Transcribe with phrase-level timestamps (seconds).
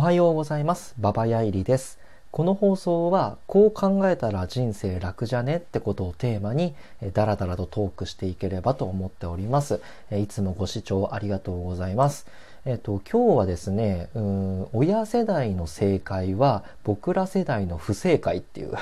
[0.00, 0.94] おはようございます。
[0.96, 1.98] ババヤイリです。
[2.30, 6.74] この放送は、こう考えたら人生楽じゃねってことをテーマに、
[7.12, 9.82] ダラダラとトークしていければと思っております。
[10.10, 12.26] いつもご視聴ありがとうございます。
[12.66, 18.72] えっと、今日はですね、うん、親世代の正解は僕ら世代の不正解っていう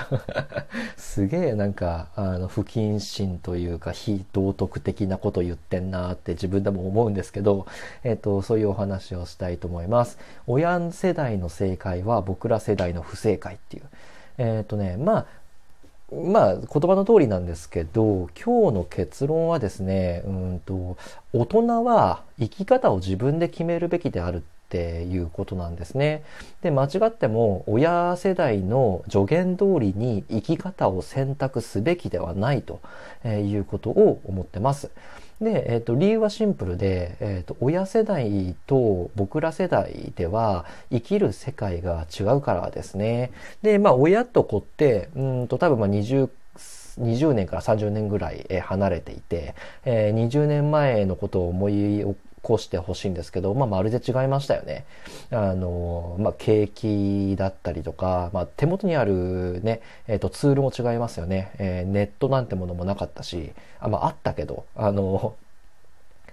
[0.98, 7.66] すげえなんか、あの、不謹慎というか非道徳的なこと言ってんなって自分でも思うんですけど、
[8.02, 10.18] えっと、そういうお話をしたいと思います。
[10.48, 13.84] 親世代の正解は僕ら世代の不正解っていう。
[14.38, 15.26] えっとね、まあ、
[16.12, 20.96] まあ言葉の通りなんですけど今日の結論はですねうんと
[21.32, 24.40] 大人は生き方を自分で決めるべきであるっ
[24.70, 26.22] ていうことなんですね。
[26.62, 32.80] で間違っても親世代の助言通りに生き方を選択すべきではないと
[33.24, 34.90] いうことを思ってます。
[35.41, 43.30] で、えっ、ー、と、理由はシンプルで、えっ、ー、と、親世代と僕ら世代では生きる世界が違うからですね。
[43.62, 46.29] で、まあ、親と子って、うんと、多分まあ20、
[47.01, 49.54] 20年から30年ぐらい離れていて、
[49.85, 52.05] えー、20年前のことを思い
[52.49, 54.87] こうしてほしいんですけど、まあ、まるで違いましたよね。
[55.30, 61.52] あの、まあ、景気だったりとか、まあ、手元にあるね、えっ、ー、と、ツールも違いますよね。
[61.59, 65.34] えー、ネットなんてものもなかったし、あ、まあ、あったけど、あの、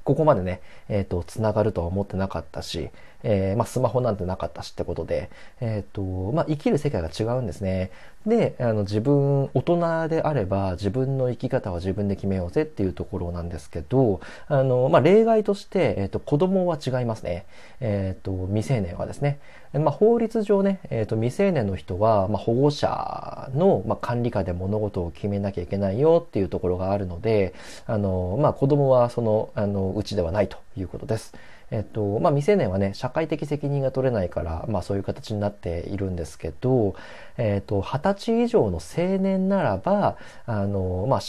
[0.05, 2.91] ここまでね、えっ、ー、と、つながるとは思ってなかったし、
[3.27, 7.89] えー、まあ、スマホなんてなかったしってことで、えっ、ー、と、まあ、生きる世界が違うんですね。
[8.27, 17.47] で、あの、自分、大人であれば、自分の生き方は自分で決めようぜっていうところなんですけど、あの、まあ、例外として、えっ、と、子供は違いますね。
[17.81, 19.39] えっ、と、未成年はですね。
[19.73, 27.55] まあ、法律上ね、えっ、と、未成年の人は、まあ、保護者の、まあ、管理下で物事を決めなきゃいけないよっていうところがあるので、
[27.87, 31.33] あの、まあ、子供はその、あの、うちではないということです。
[31.71, 36.95] えっと、まあ、未成年はね、社会的責任が取れないから、まあ、そういう形になっているんですけど、
[37.37, 41.21] えっと、二十歳以上の青年ならば、あの、まあ、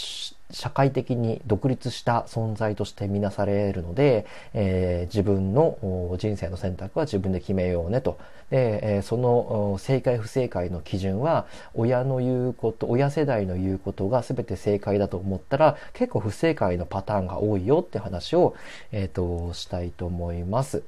[0.51, 8.19] 社会的に独立した存在として見なされるので、えー、自分の人生の選択は自分で決めようねと。
[8.51, 18.55] で、え、その正解不正解の基準は、親の言うこと、親世代の言うことが全て正解だと思ったら、結構不正解のパターンが多いよって話を、
[18.93, 20.83] えっ、ー、と、したいと思います。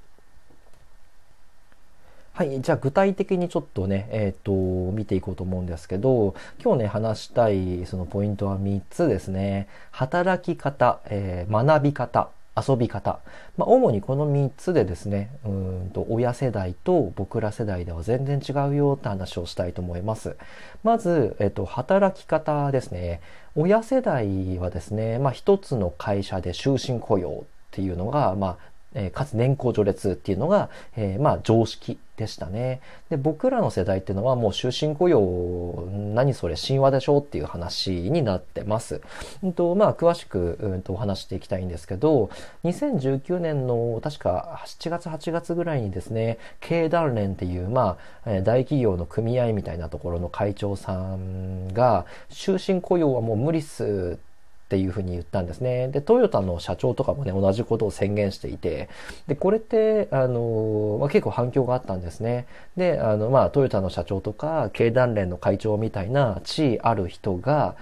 [2.38, 2.60] はい。
[2.60, 9.66] じゃあ具体的にちょっとね、えっ、ー、と、見ていこうと思うんですけど、今日ね、話したいそのポイントは3つですね。
[9.90, 12.30] 働き方、えー、学び方、
[12.66, 13.20] 遊び方。
[13.56, 20.36] まあ、主にこの3つでですね、うんと、親世代と僕ら世代では全然違うよって話をしたいと思います。
[20.82, 23.20] まず、えっ、と、働き方ですね。
[23.54, 32.80] 親世代はですね、まあ、1つの会社で終身雇用っていうのが、まあ、え、かつ年功序列っていうのが、えー、まあ常識でしたね。
[33.10, 39.00] で、僕らの世代っていうのはもう終身雇用、何それ神話でしょっていう話になってます。
[39.42, 42.30] うんと、まあ詳しく、うんとお話していきたいんですけど、
[42.64, 54.27] 2019年の確か7月8月ぐらいにですね、経団連っていう、まあ、大企業の組合みたいなところの会長さんが、終身雇用はもう無理っすって
[54.68, 55.88] っていうふうに言ったんですね。
[55.88, 58.90] で、トヨタの社長とかもね、同じことを宣言していて、
[59.26, 62.46] で、これって、あの、まあ、結構反響があったんですね。
[62.76, 67.76] で、あの、まあ、トヨタの社長とか、経団連の会長みたいな地位ある人が、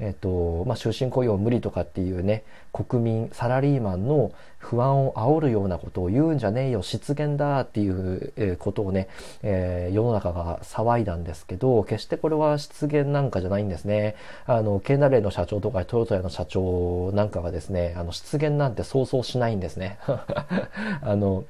[0.00, 9.08] えっと、まあ、終身雇用無理とかっていうね、国民、サラリーマンの不安を煽るようなことを言うんじゃねえよ、失言だっていうことをね、
[9.42, 14.14] えー、世の中が騒いだんですけど、決してこれは失言なんかじゃないんですね。
[14.46, 19.98] あの、ケナレの社長とかトヨタの社長なんかがですね、あの、失言なんてそうそうしないんですね。
[21.02, 21.44] あの、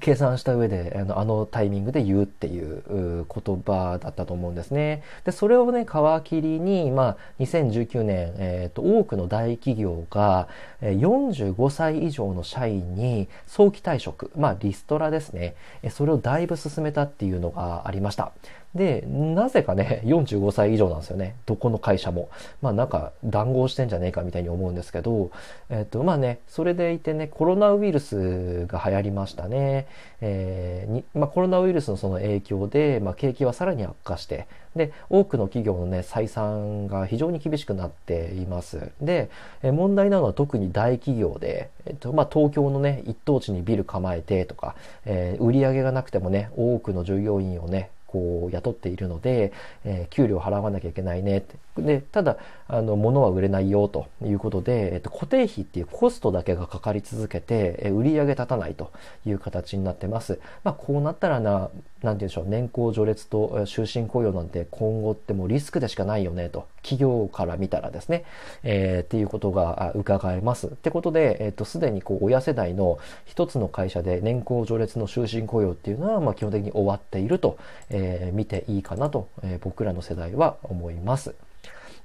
[0.00, 5.02] 計算した上であのあのタイミングで言うっていう言葉だったと思うんですね。
[5.24, 10.48] で、それをね、皮切りに、まあ、2019年、えっ、ー、と、多くの大企業が
[10.80, 15.54] 45歳以上の社員に早期退職、まあ、リストラですね。
[15.90, 18.32] それをだいぶ進めたっていうのがありました。
[18.74, 21.34] で、なぜかね、 45歳以上なんですよね。
[21.44, 22.28] どこの会社も。
[22.62, 25.30] まあなんか談合してんじゃねえかみたいに思うんですけど、
[25.68, 29.86] えっと、まあね、それでいてね、コロナウイルスが流行りましたね。
[30.20, 38.90] えー、にまあコロナウイルスのその影響で、まあ景気はさらに悪化して、で、多くの企業のね、採算が非常に厳しくなっています。
[39.02, 39.28] で、
[39.62, 44.74] 問題なのは特に大企業で、えっと、まあ東京のね、一等地にビル構えてとか、
[45.04, 49.54] えー、売り上げがなくてもね、多くの従業員をね、こう雇っているので、
[49.84, 51.56] えー、給料払わなきゃいけないねって。
[51.78, 52.36] で、ただ、
[52.68, 58.92] あの、物は売れないよということで、えっと、固定費っていうコストだけがかかり続けて、えー、売り上げ立たないと
[59.24, 60.38] いう形になってます。
[60.62, 61.70] まあ、こうなったらな、
[62.02, 68.24] なんて言うんでしょう、年功序列と終身雇用なんて今後ってもうリスクでしかないよねと、企業から見たらですね、
[68.62, 70.66] えー、っていうことが伺えます。
[70.66, 77.56] ってことで、えっ、ー、と、すでにこう、親世代の一つの会社で年功序列の終身雇用っていうのは、まあ、基本的に終わっていると、
[77.90, 81.34] えー、見ていいかなと、え、僕らの世代は思います。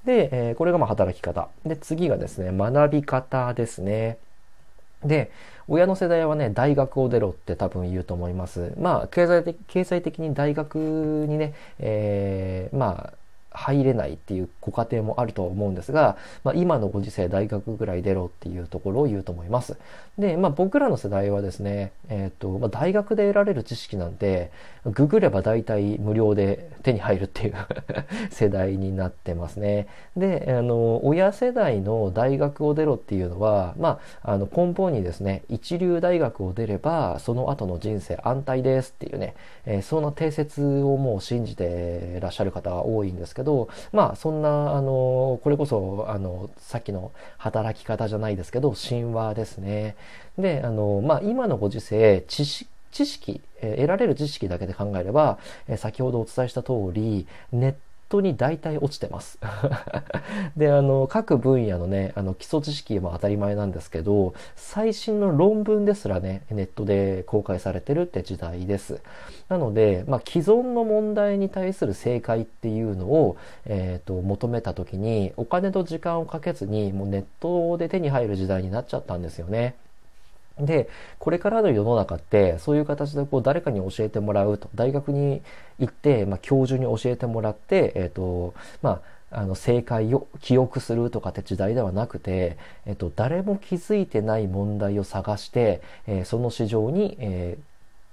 [0.05, 1.49] で、え、これがまあ働き方。
[1.65, 4.17] で、次がですね、学び方ですね。
[5.03, 5.31] で、
[5.67, 8.73] 親の世代はね、大学を出ろって多分言うと思います。
[8.77, 10.77] まあ、経済的、経済的に大学
[11.27, 13.13] にね、えー、まあ、
[13.57, 19.77] 入れないっていうご家庭もあると思うんですが、まあ、今のご時世大学ぐらい出ろっていうところを言うと思います。
[20.17, 24.51] で、まあ、僕らの世代はですね、えっ、ー、と、まあ、大学で得られる知識なんて、
[24.85, 27.55] ググれば大体無料で手に入るっていう
[28.31, 29.87] 世代になってますね。
[30.15, 49.95] で、あの、親世代の大学を出ろっていうのは、まあ、あの、根本にですね、一流大学を出れば、その後の人生安泰ですっていうね、えー、そんな定説をもう信じてらっしゃる方が多いんですけど、ど、まあそんな、あの、これこそ、あの、さっきの働き方じゃないですけど、神話ですね。
[50.37, 55.39] で、あの、まあ今のご時世、知識、知識、得られる知識だけで考えれば、
[55.77, 57.77] 先ほどお伝えした通り、ネット
[58.09, 59.39] 当に大体落ちてます。
[60.57, 69.01] で、あの、各分野のね、あの、基礎知識も当たり前なんですけど、最新の論文ですらね、ネットで公開されてるって時代です。
[69.49, 79.75] なので、まあ、既存の問題に対する正解っていうのを、えっ、ー、と、求めた時に、お金と時間をかけずに、もうネットで手に入る時代になっちゃったんですよね。
[80.59, 80.89] で、
[81.19, 85.41] これからの世の中って、そういう形でこう誰かに教えてもらうと、大学に
[85.79, 89.01] 行って、まあ、教授に教えてもらって、えっ、ー、と、ま
[89.31, 97.57] あ、あの、正解を記憶するとかって時代ではなくて、えっ、ー、と、誰も気づいてない問題を探して、えー、その市場に、え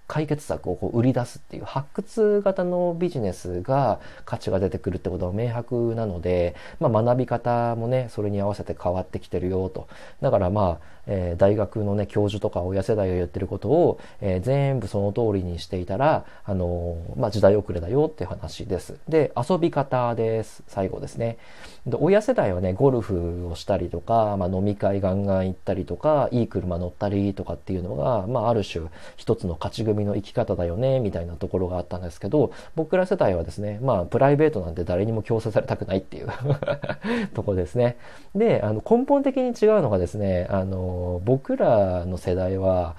[0.06, 9.88] 解決策をこう売り出すっていう発掘型のビジネスが価値が出てくるってことは明白なので、まあ、学び方もねそれに合わせて変わってきてるよと。
[10.20, 18.97] だからまあえー、大学のね、教授とか親世代が言ってることを、えー、全部その通りにしていたら、あのー、まあ、時代遅れだよって話です。
[19.09, 20.62] で、遊び方です。
[20.69, 21.37] 最後ですね。
[21.87, 28.87] で、親世代はね、ゴルフをしたりとか、まあ、飲み会ガンガン行ったりとか、いい車乗ったりとかっていうのが、まあ、ある種
[29.17, 36.29] 一つの勝ち組の生き方だよね、みたいなところがあったんですけど、僕ら世代はですね、まあ、プライベートなんて誰にも強制されたくないっていう
[37.35, 37.97] とこですね。
[38.35, 40.94] で、あの、根本的に違うのがですね、あの
[41.25, 42.96] 僕らの世代は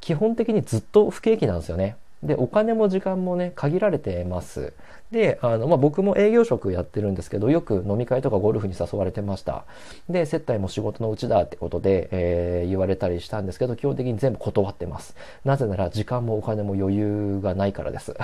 [0.00, 1.96] 基本的にずっと不景気なんですよね。
[2.22, 4.72] で、お金も時間もね、限られてます。
[5.10, 9.64] で、あの、まあ、僕も営業職やってるんですけど、よく飲み会とかゴルフに誘われてました。
[10.08, 15.14] で、接待も仕事のうちだってことで、えー、言われたりしたんですけど、基本的に全部断ってます。
[15.44, 18.14] なぜなら、時間もお金も余裕がないからです。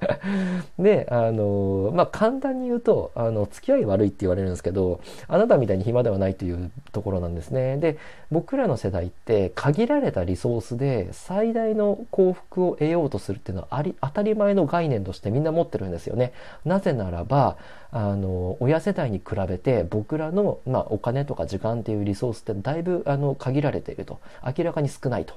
[0.78, 7.78] で、あの、まあ、簡単に言うと、あの、付き合い悪いって言われるんですけど、あなたみたいに暇ではないというところなんですね。
[7.78, 7.96] で、
[8.30, 16.09] 僕らの世代って限られたリソースで最大の幸福を得ようとするっていうのはあり、当たり前の概念としてみんな持ってるんですよ。
[16.10, 16.32] よね。
[16.64, 17.56] なぜならば、
[17.92, 24.20] あの、親世代に比べて僕らの、まあ、お金とか時間っていうリソースってだいぶ、あの、限られていると。
[24.44, 25.34] 明らかに少ないと。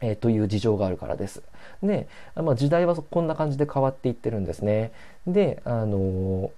[0.00, 1.42] えー、という事情があるからです。
[1.82, 4.92] で、まあ、時代はこんな感じで変わっていってるんですね。
[5.26, 6.50] で、あの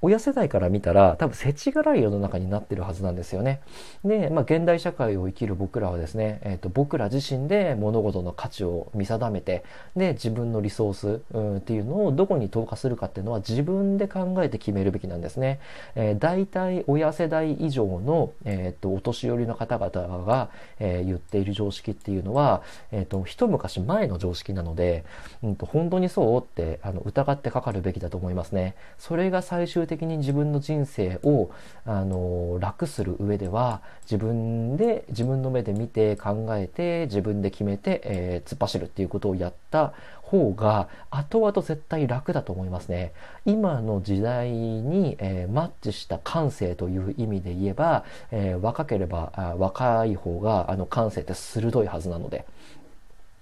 [0.00, 3.60] 親世代から見たら多分世知辛い世の中になってるはずなんですよね。
[4.04, 9.64] で、まあ、現代社会を生きる僕らはですね、えーと、僕ら自身で物事の価値を見定めて
[9.96, 15.58] で自分のリソース、うん、っていうのをどこに投下するかっていうのは自分で考えて決めるべきなんですね。
[15.96, 22.62] えー、大体親世代以上の、えーと、お年寄りの方々が、えー、言っている常識っていうのは、
[22.92, 25.04] えーと、一昔前の常識なので、
[25.42, 28.76] うんと、本当にそうってあの疑ってかかるべきだと思いますね。
[28.98, 31.50] それが最終的に自分の人生を
[31.84, 39.92] あの楽する上では自分で自分の目で見て考えて自分で決めて、えー、突っ走るっていうことをやった
[40.22, 43.12] 方が後々絶対楽だと思いますね。
[43.46, 52.44] 今の時代に、えー、マッチした感性という意味で言えば、えー、若ければ若い方があの感性って鋭いはずなので。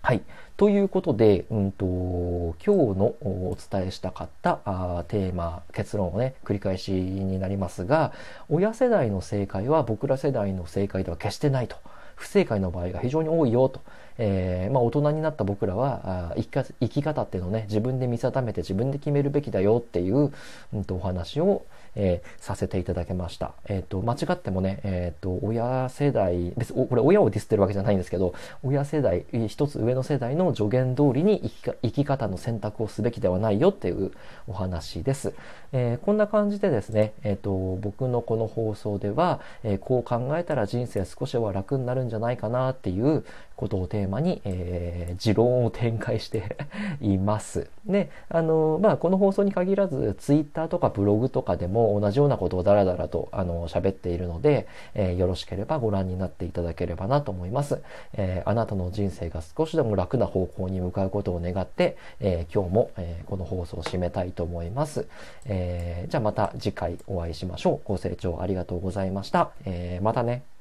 [0.06, 0.22] はい。
[0.56, 8.12] ということで、うんと、今日のお伝えしたかったあテーマ、結論をね、繰り返しになりますが、
[8.48, 11.74] 親世代の正解は僕ら世代の正解では決してないと。
[12.14, 13.80] 不正解の場合が非常に多いよと
[14.18, 20.32] えー、まあ、大人になった僕らはあ生き生き方っていうのをね自分で見定めて自分で決めるべきだよっていう、
[20.72, 21.66] うん、とお話を、
[21.96, 23.54] えー、させていただきました。
[23.66, 34.12] えっ、ー、と、間違ってもね、えっ、ー、と、親世代、別これ親をディスってるわけじゃないんですけど、親世代、一つ上の世代の助言通りに生き生き方の選択をすべきではないよっていう
[34.46, 35.34] お話です。
[35.72, 43.24] えこんな感じでですね、えっ、と、僕のこの放送では、えこう考えたら人生少しは楽になるんじゃないかなっていう
[43.56, 46.56] ことをテーマに、え持論を展開して
[47.00, 47.68] います。
[47.86, 57.82] で、あの、まあ、この放送に限らず、ツイッターとかブログとかでも同じようなことをダラダラとあの喋っているので、えー、よろしければご覧になっていただければなと思います、
[58.14, 65.06] えー、あなたの人生が少しでも楽な方向に向かうことを願って、えー、今日も、えこの放送を締めたいと思います、
[65.46, 67.80] えじゃあまた次回お会いしましょう。
[67.84, 70.55] ご清聴ありがとうございました、えまたね。